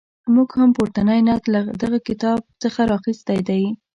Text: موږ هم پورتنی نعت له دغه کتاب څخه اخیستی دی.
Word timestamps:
موږ 0.33 0.49
هم 0.59 0.69
پورتنی 0.77 1.19
نعت 1.27 1.43
له 1.53 1.59
دغه 1.81 1.99
کتاب 2.07 2.39
څخه 2.63 2.81
اخیستی 2.97 3.39
دی. 3.47 3.63